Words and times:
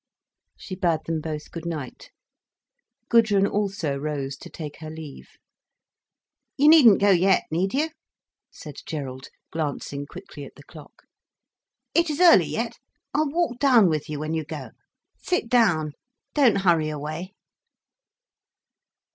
She 0.57 0.73
bade 0.73 1.01
them 1.05 1.21
both 1.21 1.51
good 1.51 1.63
night. 1.67 2.09
Gudrun 3.07 3.45
also 3.45 3.95
rose 3.95 4.35
to 4.37 4.49
take 4.49 4.77
her 4.79 4.89
leave. 4.89 5.29
"You 6.57 6.69
needn't 6.69 6.99
go 6.99 7.11
yet, 7.11 7.43
need 7.51 7.75
you?" 7.75 7.91
said 8.49 8.77
Gerald, 8.87 9.27
glancing 9.51 10.07
quickly 10.07 10.43
at 10.43 10.55
the 10.55 10.63
clock. 10.63 11.03
"It 11.93 12.09
is 12.09 12.19
early 12.19 12.47
yet. 12.47 12.79
I'll 13.13 13.29
walk 13.29 13.59
down 13.59 13.89
with 13.89 14.09
you 14.09 14.17
when 14.19 14.33
you 14.33 14.43
go. 14.43 14.71
Sit 15.17 15.49
down, 15.49 15.91
don't 16.33 16.55
hurry 16.61 16.89
away." 16.89 17.35